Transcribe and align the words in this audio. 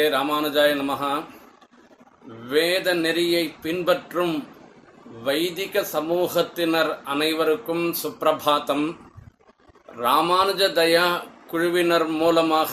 ஸ்ரீமதே 0.00 0.12
ராமானுஜாய 0.14 0.72
நமகா 0.80 1.10
வேத 2.52 2.86
நெறியை 3.02 3.42
பின்பற்றும் 3.64 4.34
வைதிக 5.24 5.82
சமூகத்தினர் 5.92 6.90
அனைவருக்கும் 7.12 7.84
சுப்பிரபாத்தம். 8.02 8.86
ராமானுஜ 10.04 10.62
தயா 10.78 11.06
குழுவினர் 11.50 12.06
மூலமாக 12.20 12.72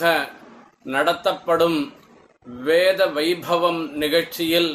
நடத்தப்படும் 0.94 1.78
வேத 2.64 3.10
வைபவம் 3.18 3.82
நிகழ்ச்சியில் 4.02 4.72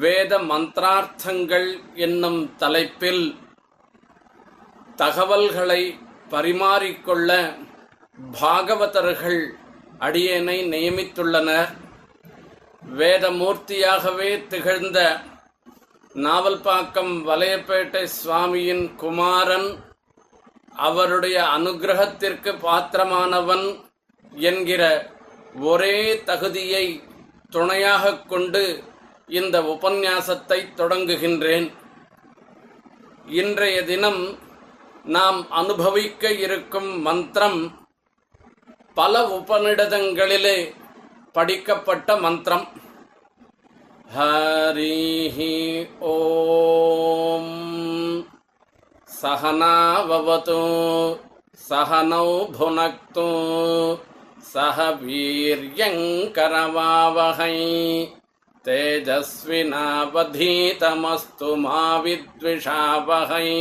வேத 0.00 0.32
மந்திரார்த்தங்கள் 0.50 1.70
என்னும் 2.06 2.42
தலைப்பில் 2.56 3.24
தகவல்களை 4.96 5.82
பரிமாறிக்கொள்ள 6.34 7.30
பாகவதர்கள் 8.40 9.42
அடியேனை 10.02 10.68
நியமித்துள்ளனர். 10.68 11.68
வேதமூர்த்தியாகவே 12.96 14.46
திகழ்ந்த 14.46 15.20
நாவல்பாக்கம் 16.14 17.12
வலையப்பேட்டை 17.28 18.08
சுவாமியின் 18.24 18.94
குமாரன் 18.94 19.84
அவருடைய 20.76 21.42
அனுகிரகத்திற்கு 21.42 22.58
பாத்திரமானவன் 22.58 23.84
என்கிற 24.32 25.10
ஒரே 25.60 26.22
தகுதியை 26.22 27.02
துணையாகக் 27.50 28.28
கொண்டு 28.28 28.82
இந்த 29.26 29.62
உபன்யாசத்தை 29.62 30.64
தொடங்குகின்றேன். 30.76 31.72
இன்றைய 33.26 33.84
தினம் 33.84 34.38
நாம் 35.04 35.50
அனுபவிக்க 35.50 36.32
இருக்கும் 36.32 37.00
மந்திரம் 37.00 37.81
பல 38.97 39.13
உபநிடதங்களிலே 39.37 40.57
படிக்கப்பட்ட 41.35 42.15
மந்திரம் 42.23 42.65
ஹரிஹி 44.09 45.55
ஓம் 46.11 47.55
சகனாவவது 49.21 50.61
சகனௌ 51.59 52.29
புனக்து 52.57 53.29
சக 54.53 54.77
வீரியங்கரவாவகை 55.01 55.97
तेजस्विनावधीतमस्तु 58.65 61.49
मा 61.57 61.81
विद्विषावहै 62.05 63.51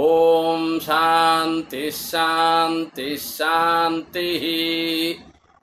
ஓம் 0.00 0.68
சாந்தி 0.80 1.90
சாந்தி 1.90 3.16
சாந்தி 3.16 4.28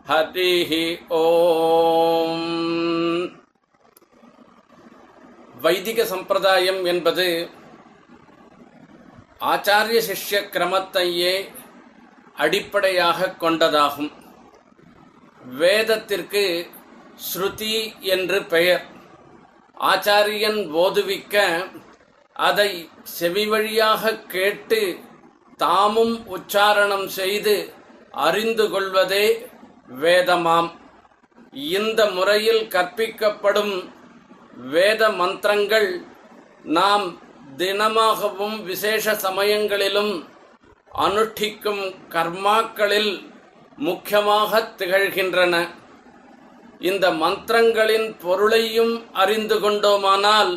ஹரி 0.05 0.97
ஓம் 1.19 2.43
வைதிக 5.61 6.05
சம்பிரதாயம் 6.05 6.85
என்பது 6.85 7.27
ஆச்சாரிய 9.53 9.99
சிஷ்ய 10.09 10.43
கிரமத்தையே 10.53 11.33
அடிப்படையாக 12.35 13.33
கொண்டதாகும். 13.39 14.11
வேதத்திற்கு 15.57 16.45
ஸ்ருதி 17.27 17.99
என்று 17.99 18.43
பெயர். 18.43 18.85
ஆச்சாரியன் 19.77 20.61
போதுவிக்க 20.71 21.35
அதை 22.47 22.71
செவி 23.17 23.43
வழியாக 23.51 24.11
கேட்டு 24.33 24.81
தாமும் 25.63 26.15
உச்சாரணம் 26.35 27.07
செய்து 27.19 27.55
அறிந்து 28.25 28.65
கொள்வதே 28.73 29.25
வேதமாம். 30.01 30.69
இந்த 31.77 32.01
முறையில் 32.17 32.63
கற்பிக்கப்படும் 32.75 33.73
வேத 34.75 35.01
மந்திரங்கள் 35.21 35.89
நாம் 36.77 37.05
தினமாகவும் 37.57 38.57
விசேஷ 38.69 39.13
சமயங்களிலும் 39.25 40.13
அனுஷ்டிக்கும் 41.05 41.83
கர்மாக்களில் 42.15 43.11
முக்கியமாக 43.87 44.61
திகழ்கின்றன. 44.79 45.55
இந்த 46.89 47.05
மந்திரங்களின் 47.23 48.07
பொருளையும் 48.23 48.93
அறிந்து 49.13 49.57
கொண்டோமானால் 49.59 50.51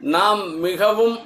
நாம் 0.00 0.42
மிகவும் 0.58 1.16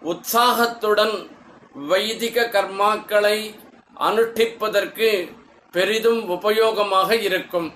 உற்சாகத்துடன் 0.00 1.28
வைதிக 1.72 2.44
கர்மாக்களை 2.52 3.54
அனுஷ்டிப்பதற்கு 4.00 5.32
பெரிதும் 5.70 6.20
உபயோகமாக 6.30 7.10
இருக்கும். 7.20 7.68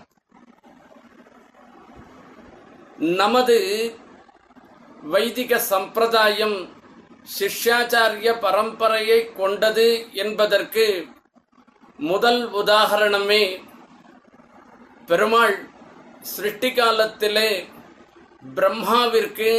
நமது 2.96 3.58
வைதிக 5.02 5.58
சம்பிரதாயம் 5.58 6.56
சிஷ்யாச்சாரிய 7.38 8.30
பரம்பரையை 8.44 9.32
கொண்டது 9.32 10.06
என்பதற்கு 10.12 11.06
முதல் 11.96 12.52
உதாகரணமே 12.52 13.62
பெருமாள் 15.06 15.68
சிருஷ்டி 16.20 16.72
காலத்திலே 16.72 17.66
பிரம்மாவிற்கு 18.54 19.50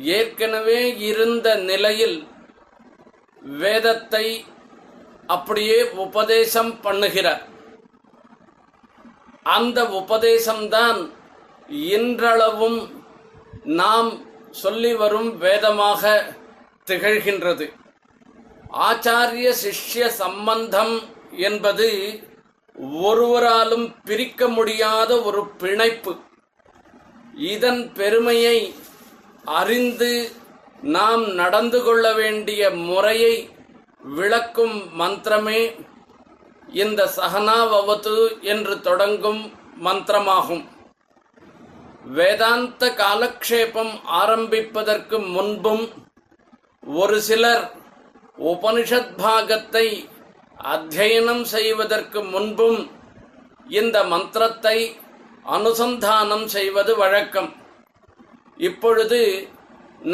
ஏற்கனவே 0.00 0.96
இருந்த 0.96 1.48
நிலையில் 1.70 2.18
வேதத்தை 3.42 4.26
அப்படியே 5.26 5.78
உபதேசம் 6.04 6.72
பண்ணுகிறார். 6.82 7.42
அந்த 9.42 9.78
உபதேசம்தான் 10.00 11.00
இன்றளவும் 11.68 12.80
நாம் 13.80 14.10
சொல்லி 14.50 14.94
வரும் 14.94 15.38
வேதமாக 15.38 16.34
திகழ்கின்றது. 16.86 17.66
ஆச்சாரிய 18.88 19.48
சிஷ்ய 19.62 20.06
சம்பந்தம் 20.06 20.94
என்பது 21.48 21.88
ஒருவராலும் 23.08 23.86
பிரிக்க 24.04 24.48
முடியாத 24.48 25.10
ஒரு 25.22 25.42
பிணைப்பு. 25.62 26.12
இதன் 27.34 27.82
பெருமையை 27.92 28.74
அறிந்து 29.58 30.12
நாம் 30.96 31.24
நடந்து 31.34 31.78
கொள்ள 31.82 32.04
வேண்டிய 32.12 32.62
முறையை 32.88 33.34
விளக்கும் 34.16 34.76
மந்திரமே 35.00 35.62
இந்த 36.82 37.00
சகனாவவது 37.16 38.16
என்று 38.52 38.74
தொடங்கும் 38.80 39.42
மந்திரமாகும். 39.86 40.64
வேதாந்த 42.18 42.84
காலக்ஷேபம் 43.02 43.92
ஆரம்பிப்பதற்கு 44.20 45.18
முன்பும் 45.34 45.84
ஒரு 46.82 47.18
சிலர் 47.28 47.64
உபனிஷத் 48.52 49.14
பாகத்தை 49.16 49.86
அத்தியனம் 50.74 51.44
செய்வதற்கு 51.54 52.20
முன்பும் 52.24 52.80
இந்த 53.78 53.96
மந்திரத்தை 54.12 54.78
அனுசந்தானம் 55.56 56.46
செய்வது 56.56 56.92
வழக்கம். 56.96 57.50
இப்பொழுது 58.68 59.20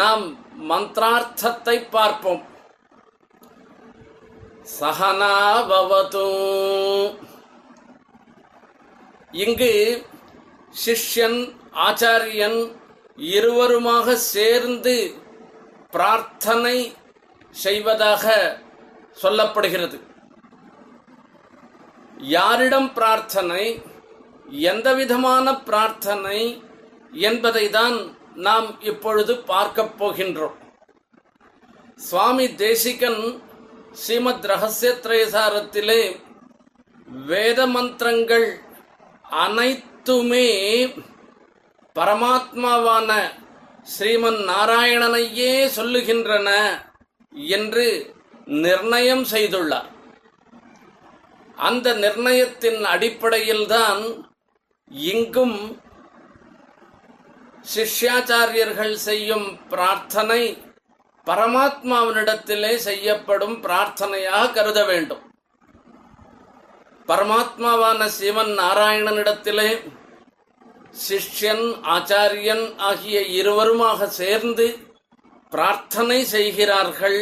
நாம் 0.00 0.24
மந்திரார்த்தத்தை 0.70 1.76
பார்ப்போம். 1.96 2.42
சகனாபவது. 4.78 6.26
இங்கு 9.44 9.72
சிஷ்யன் 10.84 11.40
ஆச்சாரியன் 11.86 12.58
இருவருமாக 13.34 14.14
சேர்ந்து 14.34 14.96
பிரார்த்தனை 15.94 16.76
செய்வதாக 17.50 18.24
சொல்லப்படுகிறது. 19.22 19.98
யாரிடம் 22.36 22.90
பிரார்த்தனை 22.98 23.64
எந்த 24.72 24.88
விதமான 25.00 25.46
பிரார்த்தனை 25.68 26.38
என்பதை 27.28 27.64
தான் 27.78 27.96
நாம் 28.36 28.80
இப்பொழுது 28.80 29.38
பார்க்கப் 29.38 30.04
போகின்றோம். 30.04 30.56
சுவாமி 31.96 32.54
தேசிகன் 32.54 33.42
ஸ்ரீமத் 33.92 34.44
ரகசியத்ரயசாரத்திலே 34.44 36.20
வேத 37.26 37.66
மந்திரங்கள் 37.66 38.60
அனைத்துமே 39.22 40.86
பரமாத்மாவான 41.94 43.22
ஸ்ரீமன் 43.98 44.40
நாராயணனையே 44.50 45.70
சொல்லுகின்றன 45.76 46.50
என்று 47.30 48.14
நிர்ணயம் 48.44 49.24
செய்துள்ளார். 49.30 49.94
அந்த 51.56 51.94
நிர்ணயத்தின் 51.94 52.82
அடிப்படையில்தான் 52.82 54.30
இங்கும் 54.88 55.80
சிஷ்யாச்சாரியர்கள் 57.74 58.96
செய்யும் 59.06 59.46
பிரார்த்தனை 59.68 60.42
பரமாத்மாவினிடத்திலே 61.26 62.72
செய்யப்படும் 62.88 63.56
பிரார்த்தனையாக 63.64 64.52
கருத 64.52 64.80
வேண்டும். 64.84 65.22
பரமாத்மாவான 67.08 68.00
சிவன் 68.18 68.52
நாராயணனிடத்திலே 68.60 69.70
சிஷ்யன் 71.06 71.66
ஆச்சாரியன் 71.94 72.66
ஆகிய 72.90 73.16
இருவருமாக 73.38 74.08
சேர்ந்து 74.20 74.66
பிரார்த்தனை 75.52 76.20
செய்கிறார்கள். 76.34 77.20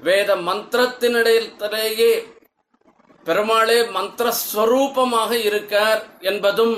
வேத 0.00 0.30
மந்திரத்தினிடையிலேயே 0.48 2.12
பெருமாளே 3.26 3.80
மந்திரஸ்வரூபமாக 3.96 5.30
இருக்கார் 5.48 6.02
என்பதும் 6.20 6.76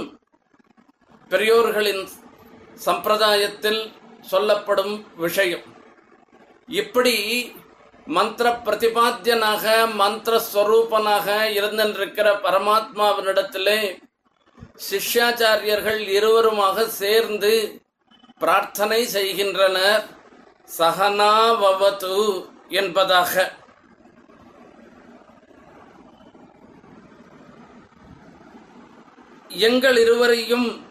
பெரியோர்களின் 1.30 2.04
சம்பிரதாயத்தில் 2.84 3.92
சொல்லப்படும் 4.20 5.06
விஷயம். 5.16 5.62
இப்படி 6.66 7.52
மந்திர 8.04 8.60
பிரதிபாத்தியனாக 8.64 9.94
மந்திர 9.94 10.40
ஸ்வரூபனாக 10.52 11.44
இருந்திருக்கிற 11.50 12.32
பரமாத்மாவினிடத்திலே 12.32 13.98
சிஷ்யாச்சாரியர்கள் 14.90 16.00
இருவருமாக 16.08 16.86
சேர்ந்து 16.86 17.80
பிரார்த்தனை 18.38 19.06
செய்கின்றனர். 19.06 20.04
சகனாவது 20.78 22.44
என்பதாக. 22.68 23.58
எங்கள் 29.48 29.96
இருவரையும் 29.96 30.89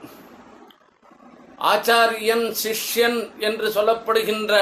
ஆச்சாரியன் 1.59 2.55
சிஷ்யன் 2.63 3.39
என்று 3.39 3.67
சொல்லப்படுகின்ற 3.69 4.53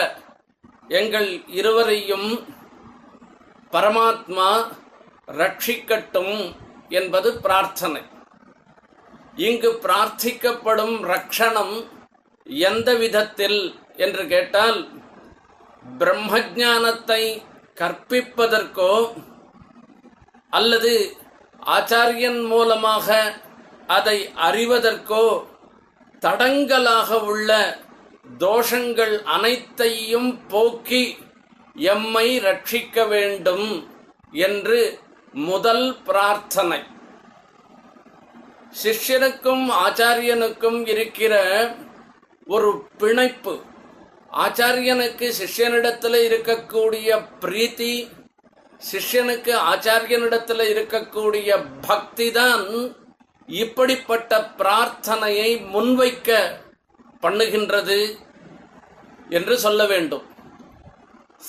எங்கள் 0.87 1.43
இருவரையும் 1.47 2.29
பரமாத்மா 3.71 4.71
ரட்சிக்கட்டும் 5.27 6.55
என்பது 6.89 7.39
பிரார்த்தனை. 7.41 8.01
இங்கு 9.35 9.79
பிரார்த்திக்கப்படும் 9.81 10.95
ரக்ஷணம் 11.03 11.87
எந்த 12.47 12.95
விதத்தில் 12.95 13.79
என்று 13.95 14.27
கேட்டால் 14.27 14.87
பிரம்மஜானத்தை 15.99 17.43
கற்பிப்பதற்கோ 17.75 19.13
அல்லது 20.49 21.15
ஆச்சாரியன் 21.65 22.47
மூலமாக 22.47 23.33
அதை 23.87 24.29
அறிவதற்கோ 24.35 25.47
தடங்கலாக 26.21 27.23
உள்ள 27.23 27.79
தோஷங்கள் 28.39 29.23
அனைத்தையும் 29.23 30.47
போக்கி 30.47 31.17
எம்மை 31.75 32.39
ரட்சிக்க 32.39 33.07
வேண்டும் 33.07 33.89
என்று 34.31 34.99
முதல் 35.33 36.01
பிரார்த்தனை. 36.03 36.79
சிஷ்யனுக்கும் 38.83 39.65
ஆச்சாரியனுக்கும் 39.85 40.87
இருக்கிற 40.87 41.33
ஒரு 42.47 42.87
பிணைப்பு 42.97 43.59
ஆச்சாரியனுக்கு 44.37 45.27
சிஷ்யனிடத்தில் 45.39 46.19
இருக்கக்கூடிய 46.29 47.09
பிரீத்தி 47.41 48.09
சிஷ்யனுக்கு 48.91 49.53
ஆச்சாரியனிடத்தில் 49.71 50.63
இருக்கக்கூடிய 50.73 51.65
பக்தி 51.87 52.31
தான் 52.31 52.65
இப்படிப்பட்ட 53.47 54.51
பிரார்த்தனையை 54.57 55.49
முன்வைக்க 55.73 56.59
பண்ணுகின்றது 57.21 58.19
என்று 59.29 59.59
சொல்ல 59.59 59.85
வேண்டும். 59.85 60.25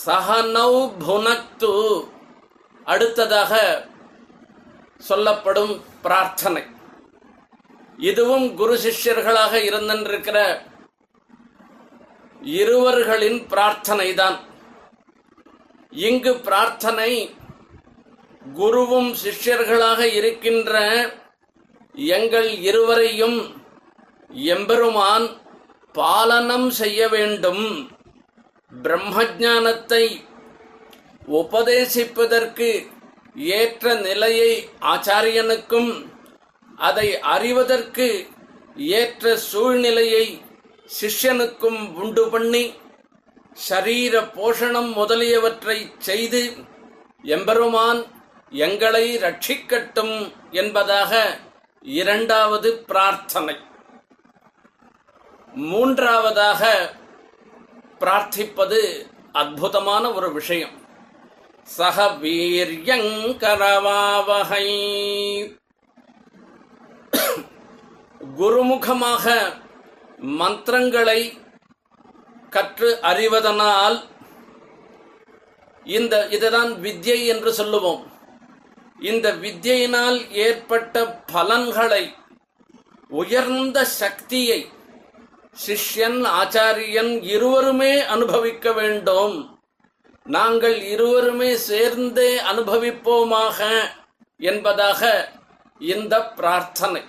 சஹனௌ 0.06 0.90
புனக்து. 1.06 2.04
அடுத்ததாக 2.84 3.86
சொல்லப்படும் 4.98 5.84
பிரார்த்தனை. 6.02 6.62
இதுவும் 7.96 8.54
குரு 8.54 8.78
சிஷ்யர்களாக 8.84 9.52
இருந்திருக்கிற 9.52 10.62
இருவர்களின் 12.42 13.46
பிரார்த்தனை 13.46 14.14
தான் 14.14 14.38
இங்கு 15.90 16.36
பிரார்த்தனை 16.36 17.36
குருவும் 18.54 19.14
சிஷ்யர்களாக 19.24 20.00
இருக்கின்ற 20.00 20.80
எங்கள் 21.94 22.50
இருவரையும் 22.60 23.38
எம்பெருமான் 24.54 25.26
பாலனம் 25.94 26.68
செய்ய 26.70 27.08
வேண்டும். 27.08 27.64
பிரம்மஜானத்தை 28.72 30.04
உபதேசிப்பதற்கு 31.40 32.68
ஏற்ற 33.34 33.94
நிலையை 33.94 34.52
ஆச்சாரியனுக்கும் 34.92 35.90
அதை 36.78 37.08
அறிவதற்கு 37.34 38.08
ஏற்ற 38.76 39.36
சூழ்நிலையை 39.50 40.26
சிஷ்யனுக்கும் 40.88 41.80
உண்டு 41.94 42.24
பண்ணி 42.30 42.64
சரீர 43.68 44.20
போஷணம் 44.36 44.90
முதலியவற்றை 44.92 45.78
செய்து 45.98 46.42
எம்பெருமான் 47.22 48.00
எங்களை 48.52 49.04
ரட்சிக்கட்டும் 49.16 50.16
என்பதாக 50.50 51.12
இரண்டாவது 51.80 52.78
பிரார்த்தனை. 52.78 53.56
மூன்றாவதாக 55.54 56.92
பிரார்த்திப்பது 57.98 59.10
அற்புதமான 59.32 60.12
ஒரு 60.12 60.32
விஷயம். 60.32 60.82
சக 61.62 62.04
வீரியங்கரவாவகை. 62.04 63.18
குருமுகமாக 68.38 69.52
மந்திரங்களை 70.16 71.40
கற்று 72.50 72.98
அறிவதனால் 73.02 74.02
இந்த 75.84 76.28
இதுதான் 76.28 76.72
வித்யை 76.72 77.26
என்று 77.26 77.52
சொல்லுவோம். 77.52 78.17
இந்த 78.98 79.32
வித்யினால் 79.32 80.30
ஏற்பட்ட 80.30 81.06
பலன்களை 81.32 82.14
உயர்ந்த 83.08 83.84
சக்தியை 83.84 84.70
சிஷ்யன் 85.66 86.26
ஆச்சாரியன் 86.40 87.22
இருவருமே 87.22 88.04
அனுபவிக்க 88.04 88.72
வேண்டும். 88.72 89.58
நாங்கள் 90.24 90.82
இருவருமே 90.82 91.56
சேர்ந்தே 91.56 92.38
அனுபவிப்போமாக 92.38 93.58
என்பதாக 94.36 95.30
இந்த 95.78 96.24
பிரார்த்தனை. 96.24 97.02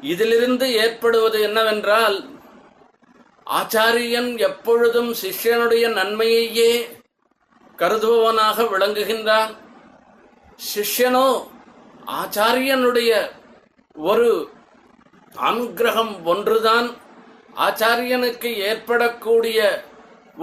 இதிலிருந்து 0.00 0.72
ஏற்படுவது 0.72 1.40
என்னவென்றால் 1.40 2.28
ஆச்சாரியன் 3.46 4.38
எப்பொழுதும் 4.38 5.14
சிஷ்யனுடைய 5.14 5.88
நன்மையையே 5.92 6.88
கருதுபவனாக 7.78 8.62
விளங்குகின்றான் 8.62 9.68
சிஷ்யனோ 10.68 11.28
ஆச்சாரியனுடைய 12.20 13.12
ஒரு 13.94 14.30
அனுகிரகம் 15.48 16.12
ஒன்றுதான். 16.32 16.88
ஆச்சாரியனுக்கு 17.66 18.50
ஏற்படக்கூடிய 18.68 19.58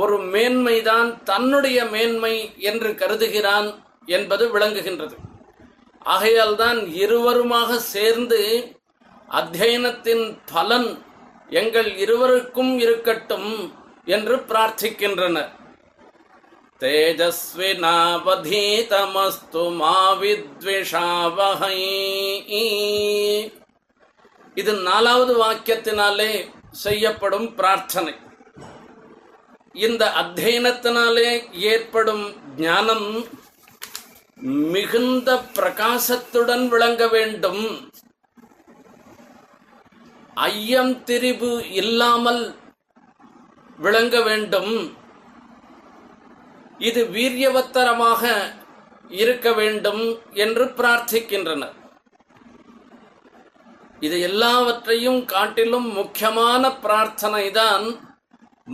ஒரு 0.01 0.15
மேன்மைதான் 0.33 1.09
தன்னுடைய 1.23 1.79
மேன்மை 1.93 2.33
என்று 2.69 2.89
கருதுகிறான் 3.01 3.69
என்பது 4.17 4.45
விளங்குகின்றது. 4.55 5.15
ஆகையால் 6.15 6.55
தான் 6.55 6.79
இருவருமாக 7.03 7.77
சேர்ந்து 7.95 8.41
அத்தியனத்தின் 9.29 10.25
பலன் 10.53 10.89
எங்கள் 11.59 11.89
இருவருக்கும் 12.03 12.73
இருக்கட்டும் 12.79 13.51
என்று 14.15 14.35
பிரார்த்திக்கின்றனர். 14.49 15.49
தேஜஸ்வினாவதீதமஸ்து 16.79 19.63
மாவித்விஷாவகை. 19.81 21.77
இது 24.55 24.73
நாலாவது 24.73 25.43
வாக்கியத்தினாலே 25.43 26.49
செய்யப்படும் 26.71 27.55
பிரார்த்தனை. 27.55 28.15
இந்த 29.73 30.13
அத்தியனத்தினாலே 30.21 31.51
ஏற்படும் 31.51 32.33
ஞானம் 32.57 33.25
மிகுந்த 34.35 35.41
பிரகாசத்துடன் 35.53 36.67
விளங்க 36.67 37.07
வேண்டும். 37.07 37.91
ஐயம் 40.33 41.03
திரிபு 41.03 41.71
இல்லாமல் 41.71 42.55
விளங்க 43.77 44.21
வேண்டும். 44.21 45.05
இது 46.79 47.01
வீரியவத்தரமாக 47.15 48.23
இருக்க 49.09 49.47
வேண்டும் 49.53 50.03
என்று 50.33 50.65
பிரார்த்திக்கின்றனர். 50.77 51.75
இது 53.99 54.17
எல்லாவற்றையும் 54.21 55.21
காட்டிலும் 55.25 55.87
முக்கியமான 55.91 56.63
பிரார்த்தனை 56.83 57.45
தான் 57.51 57.85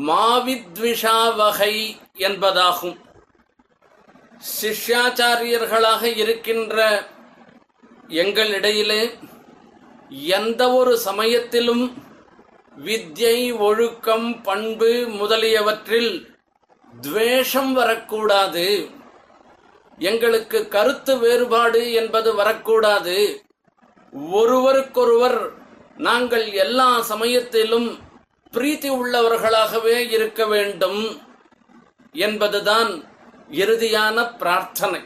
மாவித்விஷா 0.08 1.20
வகை 1.36 1.74
என்பதாகும். 2.28 2.98
சிஷ்யாச்சாரியர்களாக 4.60 6.04
இருக்கின்ற 6.22 6.78
எங்களிடையிலே 8.22 9.04
எந்த 10.40 10.62
ஒரு 10.72 10.94
சமயத்திலும் 10.98 11.86
வித்யை 12.78 13.38
ஒழுக்கம் 13.68 14.42
பண்பு 14.44 14.92
முதலியவற்றில் 15.20 16.12
துவேஷம் 17.02 17.74
வரக்கூடாது. 17.74 18.90
எங்களுக்கு 19.98 20.68
கருத்து 20.68 21.18
வேறுபாடு 21.18 21.94
என்பது 21.94 22.36
வரக்கூடாது. 22.36 23.44
ஒருவருக்கொருவர் 24.32 25.52
நாங்கள் 25.98 26.52
எல்லா 26.52 27.02
சமயத்திலும் 27.02 28.00
பிரீத்தி 28.52 28.90
உள்ளவர்களாகவே 28.90 30.12
இருக்க 30.12 30.46
வேண்டும் 30.46 31.22
என்பதுதான் 32.12 33.04
இறுதியான 33.52 34.38
பிரார்த்தனை. 34.38 35.02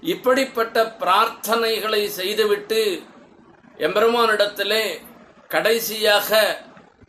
இப்படிப்பட்ட 0.00 0.96
பிரார்த்தனைகளை 0.98 2.06
செய்துவிட்டு 2.06 3.02
எம்பெருமானிடத்திலே 3.78 4.98
கடைசியாக 5.48 6.60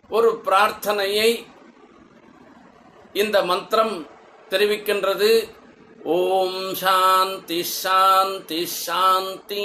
ஒரு 0.09 0.41
பிரார்த்தனையை 0.45 1.45
இந்த 3.21 3.37
மந்திரம் 3.49 3.95
தெரிவிக்கின்றது. 4.51 5.29
ஓம் 6.15 6.59
சாந்தி 6.81 7.59
சாந்தி 7.83 8.59
சாந்தி. 8.85 9.63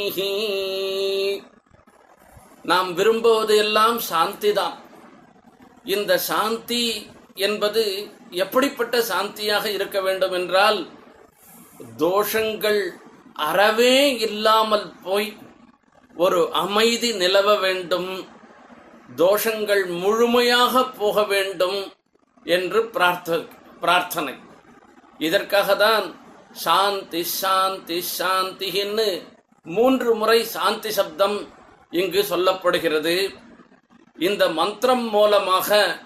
நாம் 2.70 2.90
விரும்புவது 2.98 3.54
எல்லாம் 3.64 3.98
சாந்தி 4.10 4.52
தான் 4.60 4.76
இந்த 5.94 6.12
சாந்தி 6.30 6.84
என்பது 7.46 7.82
எப்படிப்பட்ட 8.44 8.96
சாந்தியாக 9.10 9.66
இருக்க 9.76 9.98
வேண்டும் 10.06 10.34
என்றால் 10.40 10.80
தோஷங்கள் 12.02 12.82
அறவே 13.48 13.94
இல்லாமல் 14.28 14.88
போய் 15.06 15.30
ஒரு 16.24 16.40
அமைதி 16.64 17.10
நிலவ 17.22 17.48
வேண்டும். 17.66 18.10
தோஷங்கள் 19.22 19.84
முழுமையாக 20.02 20.82
போக 21.00 21.24
வேண்டும். 21.32 21.80
என்று 22.44 22.80
பிரார்த்த 22.84 23.38
பிரார்த்தனை. 23.80 24.34
இதற்காக 25.18 25.76
தான் 25.76 26.06
சாந்தி 26.52 27.22
சாந்தி 27.22 28.04
சாந்தின்னு 28.18 29.08
மூன்று 29.66 30.14
முறை 30.14 30.44
சாந்தி 30.44 30.90
சப்தம் 30.90 31.38
இங்கு 31.90 32.24
சொல்லப்படுகிறது. 32.30 33.16
இந்த 34.18 34.48
மந்திரம் 34.48 35.08
மூலமாக 35.08 35.98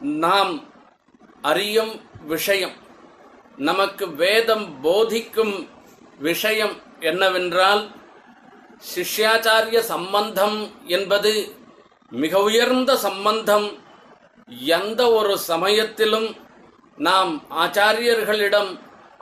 நாம் 0.00 0.52
அறியும் 1.42 1.94
விஷயம் 2.26 2.76
நமக்கு 3.56 4.04
வேதம் 4.14 4.80
போதிக்கும் 4.82 5.68
விஷயம் 6.18 6.74
என்னவென்றால் 7.00 7.82
சிஷ்யாச்சாரிய 8.94 9.78
சம்பந்தம் 9.78 10.58
என்பது 10.86 11.32
மிக 12.10 12.42
உயர்ந்த 12.42 12.96
சம்பந்தம் 12.96 13.66
எந்த 14.48 15.12
ஒரு 15.12 15.38
சமயத்திலும் 15.38 16.28
நாம் 16.96 17.32
ஆச்சாரியர்களிடம் 17.62 18.70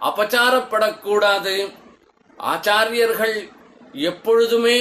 அபச்சாரப்படக்கூடாது. 0.08 1.54
ஆச்சாரியர்கள் 2.38 3.36
எப்பொழுதுமே 3.92 4.78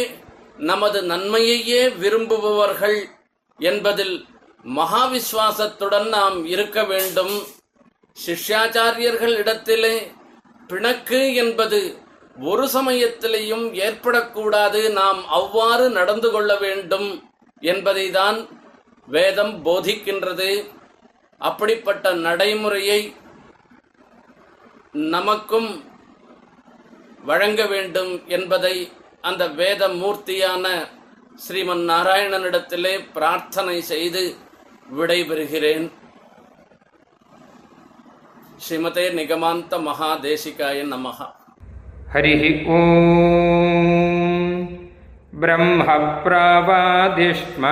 நமது 0.57 1.01
நன்மையையே 1.01 1.81
விரும்புபவர்கள் 1.97 2.99
என்பதில் 3.59 4.15
மகாவிஸ்வாசத்துடன் 4.75 6.07
நாம் 6.09 6.45
இருக்க 6.45 6.83
வேண்டும். 6.83 7.35
சிஷ்யாச்சாரியர்கள் 8.17 9.35
இடத்திலே 9.35 9.95
பிணக்கு 10.67 11.33
என்பது 11.33 11.79
ஒரு 12.39 12.65
சமயத்திலேயும் 12.73 13.65
ஏற்படக்கூடாது. 13.85 14.81
நாம் 14.91 15.27
அவ்வாறு 15.27 15.89
நடந்து 15.89 16.31
கொள்ள 16.31 16.55
வேண்டும் 16.55 17.09
என்பதை 17.61 18.05
தான் 18.11 18.37
வேதம் 19.08 19.62
போதிக்கின்றது 19.62 20.64
அப்படிப்பட்ட 21.40 22.14
நடைமுறையை 22.24 23.14
நமக்கும் 25.12 25.82
வழங்க 27.24 27.66
வேண்டும் 27.66 28.20
என்பதை 28.28 28.92
அந்த 29.24 29.54
வேத 29.54 29.94
மூர்த்தியான 29.94 30.96
ஸ்ரீமன் 31.38 31.88
நாராயணனிடத்திலே 31.88 33.04
பிரார்த்தனை 33.14 33.82
செய்து 33.90 34.36
விடைபெறுகிறேன் 34.92 35.90
ஸ்ரீமதே 38.60 39.18
நிகமாந்த 39.18 39.80
மகாதேசிகாய 39.80 40.88
நமகா 40.88 41.34
हरिः 42.10 42.70
ॐ 42.70 42.72
ब्रह्मप्रावादिष्म 45.34 47.66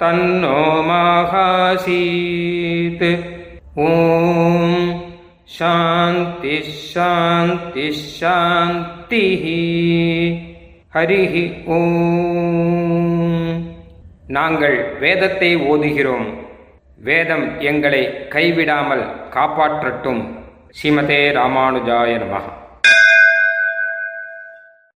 तन्नो 0.00 0.60
माहासीत् 0.90 1.86
ॐ 3.80 3.90
शान्तिः 5.56 6.68
शान्तिः 6.92 7.98
शान्तिः 8.12 9.44
ஹரிஹி 10.94 11.42
ஓம் 11.74 13.50
நாங்கள் 14.36 14.76
வேதத்தை 15.02 15.50
ஓதுகிறோம் 15.70 16.28
வேதம் 17.00 17.44
எங்களை 17.70 18.00
கைவிடாமல் 18.32 19.04
காப்பாற்றட்டும் 19.36 20.22
ஸ்ரீமதே 20.78 21.20
ராமானுஜாய 21.38 22.16
நமः 22.22 22.46